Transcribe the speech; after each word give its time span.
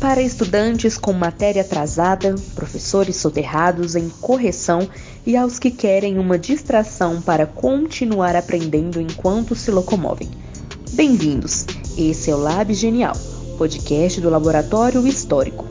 para 0.00 0.20
estudantes 0.20 0.98
com 0.98 1.12
matéria 1.12 1.62
atrasada, 1.62 2.34
professores 2.54 3.16
soterrados 3.16 3.96
em 3.96 4.08
correção 4.08 4.88
e 5.24 5.36
aos 5.36 5.58
que 5.58 5.70
querem 5.70 6.18
uma 6.18 6.38
distração 6.38 7.20
para 7.20 7.46
continuar 7.46 8.36
aprendendo 8.36 9.00
enquanto 9.00 9.54
se 9.54 9.70
locomovem. 9.70 10.30
Bem-vindos! 10.92 11.64
Esse 11.96 12.30
é 12.30 12.34
o 12.34 12.38
Lab 12.38 12.72
Genial, 12.74 13.16
podcast 13.56 14.20
do 14.20 14.30
Laboratório 14.30 15.06
Histórico. 15.06 15.66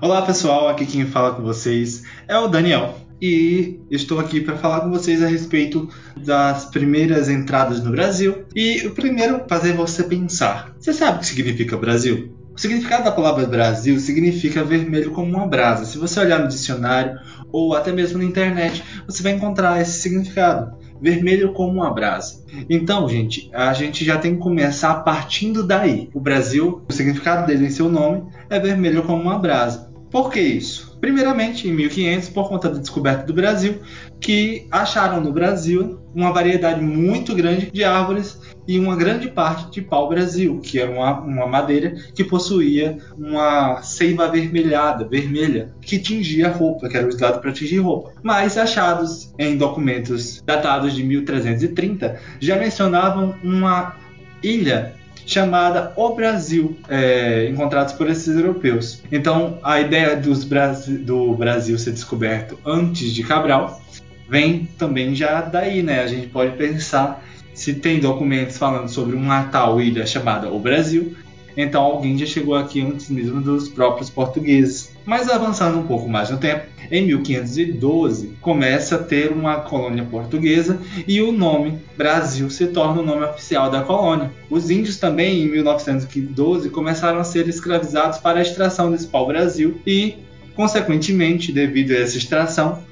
Olá 0.00 0.22
pessoal, 0.22 0.68
aqui 0.68 0.84
quem 0.84 1.06
fala 1.06 1.34
com 1.34 1.42
vocês 1.42 2.02
é 2.28 2.38
o 2.38 2.46
Daniel 2.46 3.03
e 3.20 3.80
estou 3.90 4.18
aqui 4.18 4.40
para 4.40 4.56
falar 4.56 4.80
com 4.80 4.90
vocês 4.90 5.22
a 5.22 5.26
respeito 5.26 5.88
das 6.16 6.66
primeiras 6.66 7.28
entradas 7.28 7.82
no 7.82 7.90
Brasil. 7.90 8.44
E 8.54 8.86
o 8.86 8.92
primeiro 8.92 9.44
fazer 9.48 9.72
você 9.72 10.02
pensar: 10.04 10.74
você 10.78 10.92
sabe 10.92 11.18
o 11.18 11.20
que 11.20 11.26
significa 11.26 11.76
Brasil? 11.76 12.34
O 12.54 12.60
significado 12.60 13.04
da 13.04 13.10
palavra 13.10 13.46
Brasil 13.46 13.98
significa 13.98 14.62
vermelho 14.62 15.10
como 15.10 15.36
uma 15.36 15.46
brasa. 15.46 15.84
Se 15.84 15.98
você 15.98 16.20
olhar 16.20 16.38
no 16.38 16.46
dicionário 16.46 17.18
ou 17.50 17.74
até 17.74 17.90
mesmo 17.90 18.18
na 18.18 18.24
internet, 18.24 18.84
você 19.06 19.24
vai 19.24 19.32
encontrar 19.32 19.80
esse 19.80 20.00
significado. 20.00 20.76
Vermelho 21.02 21.52
como 21.52 21.72
uma 21.72 21.92
brasa. 21.92 22.44
Então, 22.70 23.08
gente, 23.08 23.50
a 23.52 23.72
gente 23.72 24.04
já 24.04 24.18
tem 24.18 24.36
que 24.36 24.40
começar 24.40 24.94
partindo 25.02 25.66
daí. 25.66 26.08
O 26.14 26.20
Brasil, 26.20 26.82
o 26.88 26.92
significado 26.92 27.46
dele 27.46 27.66
em 27.66 27.70
seu 27.70 27.88
nome 27.88 28.22
é 28.48 28.60
vermelho 28.60 29.02
como 29.02 29.22
uma 29.22 29.38
brasa. 29.38 29.92
Por 30.14 30.30
que 30.30 30.38
isso? 30.38 30.96
Primeiramente, 31.00 31.66
em 31.66 31.72
1500, 31.72 32.28
por 32.28 32.48
conta 32.48 32.68
da 32.70 32.78
descoberta 32.78 33.26
do 33.26 33.34
Brasil, 33.34 33.80
que 34.20 34.64
acharam 34.70 35.20
no 35.20 35.32
Brasil 35.32 35.98
uma 36.14 36.32
variedade 36.32 36.80
muito 36.80 37.34
grande 37.34 37.68
de 37.68 37.82
árvores 37.82 38.40
e 38.64 38.78
uma 38.78 38.94
grande 38.94 39.26
parte 39.26 39.72
de 39.72 39.82
pau-brasil, 39.82 40.60
que 40.60 40.78
era 40.78 40.88
uma, 40.88 41.18
uma 41.18 41.46
madeira 41.48 41.96
que 42.14 42.22
possuía 42.22 42.96
uma 43.18 43.82
seiva 43.82 44.26
avermelhada, 44.26 45.04
vermelha, 45.04 45.74
que 45.82 45.98
tingia 45.98 46.48
roupa, 46.48 46.88
que 46.88 46.96
era 46.96 47.08
usado 47.08 47.40
para 47.40 47.50
tingir 47.50 47.78
roupa. 47.78 48.12
Mas 48.22 48.56
achados 48.56 49.34
em 49.36 49.56
documentos 49.56 50.40
datados 50.46 50.94
de 50.94 51.02
1330 51.02 52.20
já 52.38 52.56
mencionavam 52.56 53.34
uma 53.42 53.96
ilha 54.44 54.94
chamada 55.26 55.92
O 55.96 56.14
Brasil, 56.14 56.76
é, 56.88 57.48
encontrados 57.48 57.92
por 57.94 58.08
esses 58.08 58.36
europeus. 58.36 59.02
Então, 59.10 59.58
a 59.62 59.80
ideia 59.80 60.16
Brasi 60.44 60.98
do 60.98 61.34
Brasil 61.34 61.78
ser 61.78 61.92
descoberto 61.92 62.58
antes 62.64 63.12
de 63.12 63.22
Cabral 63.22 63.80
vem 64.28 64.68
também 64.78 65.14
já 65.14 65.40
daí, 65.40 65.82
né? 65.82 66.00
A 66.00 66.06
gente 66.06 66.28
pode 66.28 66.56
pensar 66.56 67.24
se 67.54 67.74
tem 67.74 68.00
documentos 68.00 68.58
falando 68.58 68.88
sobre 68.88 69.14
uma 69.14 69.44
tal 69.44 69.80
ilha 69.80 70.06
chamada 70.06 70.50
O 70.50 70.58
Brasil, 70.58 71.16
então 71.56 71.82
alguém 71.82 72.18
já 72.18 72.26
chegou 72.26 72.54
aqui 72.54 72.80
antes 72.80 73.08
mesmo 73.08 73.40
dos 73.40 73.68
próprios 73.68 74.10
portugueses. 74.10 74.92
Mas 75.04 75.28
avançando 75.28 75.78
um 75.78 75.86
pouco 75.86 76.08
mais 76.08 76.30
no 76.30 76.38
tempo, 76.38 76.66
em 76.90 77.06
1512 77.06 78.34
começa 78.40 78.96
a 78.96 78.98
ter 78.98 79.30
uma 79.32 79.60
colônia 79.60 80.04
portuguesa 80.04 80.78
e 81.06 81.20
o 81.20 81.32
nome 81.32 81.78
Brasil 81.96 82.50
se 82.50 82.66
torna 82.68 83.00
o 83.00 83.04
nome 83.04 83.24
oficial 83.24 83.70
da 83.70 83.82
colônia. 83.82 84.32
Os 84.50 84.70
índios 84.70 84.98
também, 84.98 85.42
em 85.42 85.48
1912, 85.48 86.70
começaram 86.70 87.18
a 87.18 87.24
ser 87.24 87.48
escravizados 87.48 88.18
para 88.18 88.38
a 88.38 88.42
extração 88.42 88.90
desse 88.90 89.06
pau-brasil 89.06 89.80
e, 89.86 90.16
consequentemente, 90.54 91.52
devido 91.52 91.92
a 91.92 91.98
essa 91.98 92.16
extração, 92.16 92.82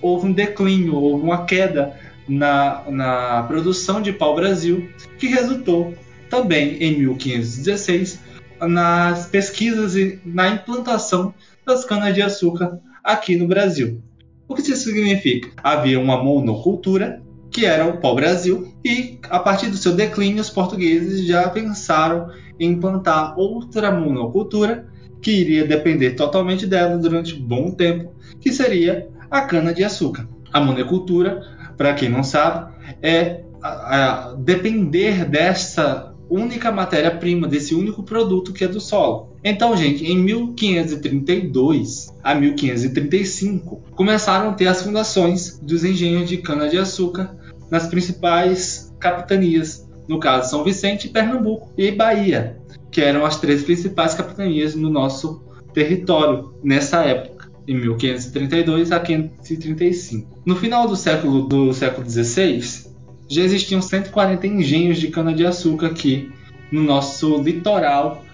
houve 0.00 0.26
um 0.26 0.32
declínio, 0.32 0.94
houve 0.94 1.24
uma 1.24 1.44
queda 1.44 1.94
na, 2.28 2.82
na 2.88 3.42
produção 3.44 4.00
de 4.00 4.12
pau-brasil, 4.12 4.88
que 5.18 5.26
resultou 5.28 5.94
também 6.28 6.76
em 6.82 6.98
1516 6.98 8.20
nas 8.60 9.26
pesquisas 9.26 9.96
e 9.96 10.18
na 10.24 10.48
implantação 10.48 11.34
das 11.66 11.84
canas-de-açúcar 11.84 12.78
aqui 13.04 13.36
no 13.36 13.46
Brasil. 13.46 14.00
O 14.48 14.54
que 14.54 14.62
isso 14.62 14.76
significa? 14.76 15.50
Havia 15.62 16.00
uma 16.00 16.22
monocultura, 16.22 17.22
que 17.50 17.66
era 17.66 17.86
o 17.86 17.98
pau-brasil, 17.98 18.72
e 18.84 19.18
a 19.28 19.38
partir 19.38 19.68
do 19.68 19.76
seu 19.76 19.92
declínio, 19.94 20.40
os 20.40 20.50
portugueses 20.50 21.26
já 21.26 21.48
pensaram 21.48 22.30
em 22.58 22.70
implantar 22.70 23.38
outra 23.38 23.90
monocultura 23.90 24.86
que 25.20 25.32
iria 25.32 25.66
depender 25.66 26.12
totalmente 26.12 26.66
dela 26.66 26.96
durante 26.96 27.34
um 27.34 27.42
bom 27.42 27.70
tempo, 27.70 28.14
que 28.40 28.52
seria 28.52 29.08
a 29.30 29.40
cana-de-açúcar. 29.42 30.28
A 30.52 30.60
monocultura, 30.60 31.42
para 31.76 31.94
quem 31.94 32.08
não 32.08 32.22
sabe, 32.22 32.72
é 33.02 33.42
a, 33.60 34.30
a 34.30 34.34
depender 34.34 35.24
dessa 35.24 36.14
única 36.28 36.72
matéria-prima 36.72 37.46
desse 37.46 37.74
único 37.74 38.02
produto 38.02 38.52
que 38.52 38.64
é 38.64 38.68
do 38.68 38.80
solo. 38.80 39.36
Então, 39.42 39.76
gente, 39.76 40.04
em 40.04 40.18
1532 40.18 42.12
a 42.22 42.34
1535 42.34 43.82
começaram 43.94 44.50
a 44.50 44.52
ter 44.52 44.66
as 44.66 44.82
fundações 44.82 45.58
dos 45.58 45.84
engenhos 45.84 46.28
de 46.28 46.38
cana-de-açúcar 46.38 47.36
nas 47.70 47.86
principais 47.86 48.92
capitanias, 48.98 49.88
no 50.08 50.18
caso 50.18 50.50
São 50.50 50.64
Vicente, 50.64 51.08
Pernambuco 51.08 51.72
e 51.76 51.90
Bahia, 51.90 52.58
que 52.90 53.00
eram 53.00 53.24
as 53.24 53.40
três 53.40 53.62
principais 53.62 54.14
capitanias 54.14 54.74
no 54.74 54.90
nosso 54.90 55.44
território 55.72 56.54
nessa 56.62 57.02
época. 57.04 57.36
Em 57.68 57.74
1532 57.74 58.92
a 58.92 59.00
1535. 59.00 60.40
No 60.46 60.54
final 60.54 60.86
do 60.86 60.94
século 60.94 61.48
do 61.48 61.72
século 61.72 62.06
16, 62.06 62.95
já 63.28 63.42
existiam 63.42 63.82
140 63.82 64.46
engenhos 64.46 64.98
de 64.98 65.08
cana-de-açúcar 65.08 65.88
aqui 65.88 66.30
no 66.70 66.82
nosso 66.82 67.42
litoral. 67.42 68.24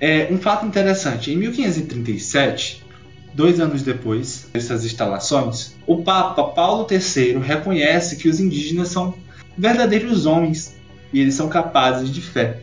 É, 0.00 0.28
um 0.30 0.38
fato 0.38 0.66
interessante: 0.66 1.32
em 1.32 1.36
1537, 1.36 2.84
dois 3.34 3.60
anos 3.60 3.82
depois 3.82 4.48
dessas 4.52 4.84
instalações, 4.84 5.74
o 5.86 6.02
Papa 6.02 6.44
Paulo 6.44 6.86
III 6.90 7.38
reconhece 7.38 8.16
que 8.16 8.28
os 8.28 8.40
indígenas 8.40 8.88
são 8.88 9.14
verdadeiros 9.56 10.26
homens 10.26 10.76
e 11.12 11.20
eles 11.20 11.34
são 11.34 11.48
capazes 11.48 12.10
de 12.10 12.20
fé. 12.20 12.60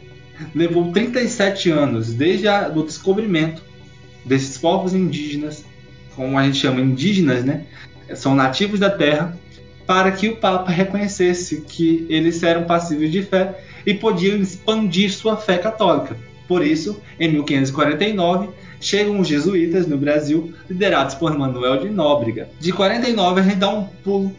Levou 0.53 0.91
37 0.91 1.69
anos 1.69 2.13
desde 2.13 2.47
o 2.47 2.83
descobrimento 2.83 3.61
desses 4.25 4.57
povos 4.57 4.93
indígenas, 4.93 5.63
como 6.15 6.37
a 6.37 6.43
gente 6.43 6.57
chama 6.57 6.81
indígenas, 6.81 7.43
né? 7.43 7.65
São 8.15 8.35
nativos 8.35 8.79
da 8.79 8.89
terra 8.89 9.37
para 9.85 10.11
que 10.11 10.29
o 10.29 10.35
Papa 10.37 10.71
reconhecesse 10.71 11.61
que 11.61 12.05
eles 12.09 12.41
eram 12.43 12.63
passíveis 12.63 13.11
de 13.11 13.23
fé 13.23 13.59
e 13.85 13.93
podiam 13.93 14.37
expandir 14.37 15.11
sua 15.11 15.37
fé 15.37 15.57
católica. 15.57 16.17
Por 16.47 16.65
isso, 16.65 17.01
em 17.19 17.31
1549, 17.31 18.49
chegam 18.79 19.19
os 19.19 19.27
jesuítas 19.27 19.87
no 19.87 19.97
Brasil, 19.97 20.53
liderados 20.69 21.15
por 21.15 21.37
Manuel 21.37 21.79
de 21.79 21.89
Nóbrega. 21.89 22.49
De 22.59 22.71
49 22.71 23.39
a 23.39 23.43
gente 23.43 23.55
dá 23.55 23.69
um 23.69 23.85
pulo 24.03 24.31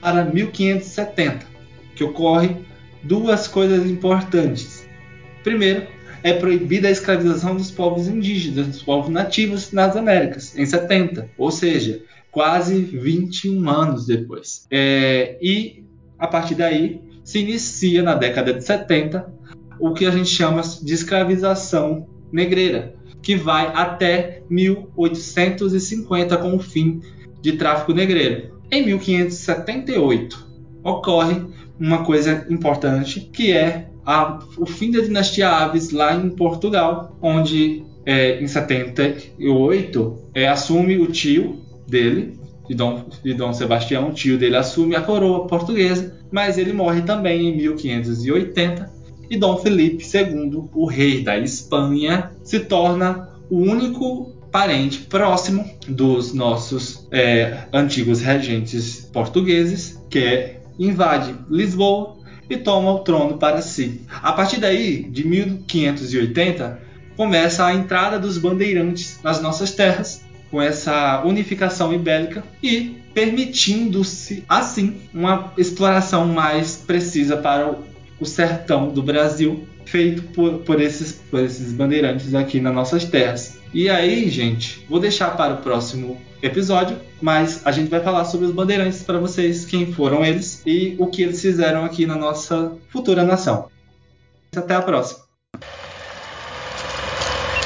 para 0.00 0.24
1570, 0.24 1.46
que 1.94 2.04
ocorre 2.04 2.56
duas 3.02 3.48
coisas 3.48 3.88
importantes. 3.88 4.86
Primeiro, 5.42 5.86
é 6.22 6.32
proibida 6.32 6.88
a 6.88 6.90
escravização 6.90 7.56
dos 7.56 7.70
povos 7.70 8.08
indígenas, 8.08 8.66
dos 8.66 8.82
povos 8.82 9.08
nativos 9.08 9.72
nas 9.72 9.96
Américas, 9.96 10.56
em 10.58 10.66
70. 10.66 11.30
Ou 11.38 11.50
seja, 11.50 12.02
quase 12.36 12.82
21 12.82 13.66
anos 13.66 14.04
depois. 14.04 14.66
É, 14.70 15.38
e 15.40 15.86
a 16.18 16.26
partir 16.26 16.54
daí 16.54 17.00
se 17.24 17.38
inicia 17.38 18.02
na 18.02 18.14
década 18.14 18.52
de 18.52 18.62
70 18.62 19.26
o 19.80 19.94
que 19.94 20.04
a 20.04 20.10
gente 20.10 20.28
chama 20.28 20.60
de 20.60 20.92
escravização 20.92 22.06
negreira, 22.30 22.94
que 23.22 23.36
vai 23.36 23.72
até 23.74 24.42
1850 24.50 26.36
com 26.36 26.54
o 26.54 26.58
fim 26.58 27.00
de 27.40 27.52
tráfico 27.52 27.94
negreiro. 27.94 28.60
Em 28.70 28.84
1578 28.84 30.46
ocorre 30.84 31.40
uma 31.80 32.04
coisa 32.04 32.46
importante 32.50 33.30
que 33.32 33.50
é 33.50 33.88
a, 34.04 34.40
o 34.58 34.66
fim 34.66 34.90
da 34.90 35.00
dinastia 35.00 35.48
Aves 35.48 35.90
lá 35.90 36.14
em 36.14 36.28
Portugal, 36.28 37.16
onde 37.22 37.82
é, 38.04 38.42
em 38.42 38.46
78 38.46 40.18
é, 40.34 40.46
assume 40.46 40.98
o 40.98 41.06
tio 41.06 41.64
dele, 41.86 42.38
de 42.68 42.74
Dom, 42.74 43.06
de 43.22 43.34
Dom 43.34 43.52
Sebastião, 43.52 44.12
tio 44.12 44.38
dele, 44.38 44.56
assume 44.56 44.96
a 44.96 45.02
coroa 45.02 45.46
portuguesa, 45.46 46.16
mas 46.30 46.58
ele 46.58 46.72
morre 46.72 47.02
também 47.02 47.48
em 47.48 47.56
1580 47.56 48.96
e 49.30 49.36
Dom 49.36 49.56
Felipe 49.56 50.04
II, 50.04 50.68
o 50.72 50.86
rei 50.86 51.22
da 51.22 51.38
Espanha, 51.38 52.30
se 52.42 52.60
torna 52.60 53.28
o 53.50 53.58
único 53.58 54.32
parente 54.50 55.00
próximo 55.00 55.68
dos 55.86 56.32
nossos 56.32 57.06
é, 57.10 57.66
antigos 57.72 58.20
regentes 58.20 59.08
portugueses, 59.12 60.00
que 60.08 60.18
é, 60.18 60.60
invade 60.78 61.34
Lisboa 61.50 62.16
e 62.48 62.56
toma 62.56 62.92
o 62.92 63.00
trono 63.00 63.38
para 63.38 63.60
si. 63.60 64.00
A 64.22 64.32
partir 64.32 64.60
daí, 64.60 65.02
de 65.02 65.26
1580, 65.26 66.80
começa 67.16 67.64
a 67.64 67.74
entrada 67.74 68.18
dos 68.18 68.38
bandeirantes 68.38 69.20
nas 69.22 69.42
nossas 69.42 69.72
terras 69.72 70.25
com 70.50 70.60
essa 70.60 71.22
unificação 71.24 71.92
ibérica 71.92 72.44
e 72.62 72.96
permitindo-se, 73.12 74.44
assim, 74.48 75.00
uma 75.12 75.52
exploração 75.56 76.26
mais 76.26 76.76
precisa 76.76 77.36
para 77.36 77.74
o 78.20 78.26
sertão 78.26 78.88
do 78.88 79.02
Brasil, 79.02 79.66
feito 79.84 80.22
por, 80.22 80.58
por, 80.58 80.80
esses, 80.80 81.12
por 81.12 81.40
esses 81.40 81.72
bandeirantes 81.72 82.34
aqui 82.34 82.60
nas 82.60 82.74
nossas 82.74 83.04
terras. 83.04 83.58
E 83.72 83.88
aí, 83.88 84.28
gente, 84.28 84.84
vou 84.88 85.00
deixar 85.00 85.36
para 85.36 85.54
o 85.54 85.58
próximo 85.58 86.20
episódio, 86.42 86.98
mas 87.20 87.62
a 87.64 87.72
gente 87.72 87.88
vai 87.88 88.00
falar 88.00 88.24
sobre 88.24 88.46
os 88.46 88.52
bandeirantes 88.52 89.02
para 89.02 89.18
vocês, 89.18 89.64
quem 89.64 89.92
foram 89.92 90.24
eles 90.24 90.62
e 90.66 90.94
o 90.98 91.06
que 91.06 91.22
eles 91.22 91.40
fizeram 91.40 91.84
aqui 91.84 92.06
na 92.06 92.16
nossa 92.16 92.72
futura 92.88 93.24
nação. 93.24 93.68
Até 94.54 94.74
a 94.74 94.82
próxima! 94.82 95.25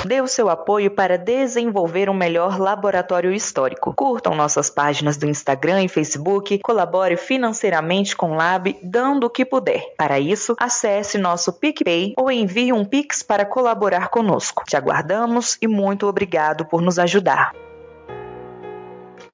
Dê 0.05 0.21
o 0.21 0.27
seu 0.27 0.49
apoio 0.49 0.91
para 0.91 1.19
desenvolver 1.19 2.09
um 2.09 2.15
melhor 2.15 2.59
laboratório 2.59 3.33
histórico. 3.33 3.93
Curtam 3.95 4.35
nossas 4.35 4.71
páginas 4.71 5.17
do 5.19 5.29
Instagram 5.29 5.85
e 5.85 5.89
Facebook, 5.89 6.59
colabore 6.61 7.17
financeiramente 7.17 8.17
com 8.17 8.33
o 8.33 8.35
Lab, 8.35 8.79
dando 8.83 9.25
o 9.25 9.31
que 9.31 9.45
puder. 9.45 9.95
Para 9.99 10.19
isso, 10.19 10.57
acesse 10.59 11.19
nosso 11.19 11.53
PicPay 11.53 12.15
ou 12.17 12.31
envie 12.31 12.73
um 12.73 12.85
Pix 12.85 13.23
para 13.23 13.45
colaborar 13.45 14.09
conosco. 14.09 14.65
Te 14.67 14.77
aguardamos 14.77 15.59
e 15.61 15.69
muito 15.69 16.07
obrigado 16.07 16.65
por 16.65 16.81
nos 16.81 16.99
ajudar. 16.99 17.53